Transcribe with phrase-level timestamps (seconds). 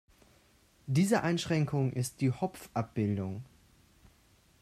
[0.87, 3.43] Diese Einschränkung ist die Hopf-Abbildung.